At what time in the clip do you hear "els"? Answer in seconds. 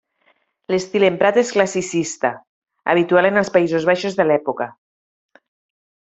3.45-3.51